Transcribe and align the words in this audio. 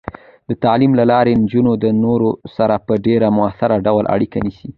د 0.49 0.51
تعلیم 0.63 0.91
له 0.99 1.05
لارې، 1.11 1.39
نجونې 1.41 1.73
د 1.83 1.85
نورو 2.03 2.29
سره 2.55 2.75
په 2.87 2.93
ډیر 3.05 3.21
مؤثر 3.37 3.69
ډول 3.85 4.05
اړیکه 4.15 4.37
نیسي. 4.45 4.69